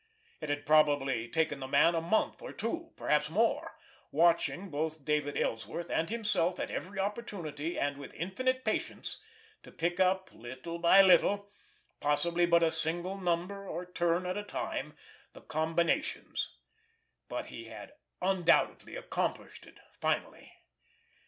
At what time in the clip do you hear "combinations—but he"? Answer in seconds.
15.41-17.65